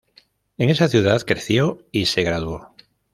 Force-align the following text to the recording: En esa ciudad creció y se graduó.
En 0.57 0.71
esa 0.71 0.87
ciudad 0.87 1.21
creció 1.27 1.85
y 1.91 2.07
se 2.07 2.23
graduó. 2.23 2.73